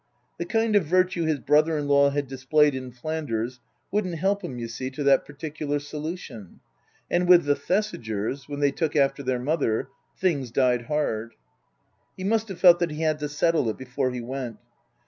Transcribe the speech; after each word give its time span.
The 0.39 0.45
kind 0.47 0.75
of 0.75 0.85
virtue 0.87 1.25
his 1.25 1.37
brother 1.37 1.77
in 1.77 1.87
law 1.87 2.09
had 2.09 2.25
displayed 2.27 2.73
in 2.73 2.91
Flanders 2.91 3.59
wouldn't 3.91 4.15
help 4.17 4.41
him, 4.43 4.57
you 4.57 4.67
see, 4.67 4.89
to 4.89 5.03
that 5.03 5.25
particular 5.25 5.77
solution. 5.77 6.59
And 7.11 7.27
with 7.29 7.43
the 7.45 7.53
Thesigers 7.53 8.49
when 8.49 8.61
they 8.61 8.71
took 8.71 8.95
after 8.95 9.21
their 9.21 9.37
mother 9.37 9.89
things 10.17 10.49
died 10.49 10.85
hard. 10.87 11.35
He 12.17 12.23
must 12.23 12.47
have 12.47 12.57
felt 12.59 12.79
that 12.79 12.89
he 12.89 13.03
had 13.03 13.19
to 13.19 13.29
settle 13.29 13.69
it 13.69 13.77
before 13.77 14.09
he 14.09 14.21
went. 14.21 14.57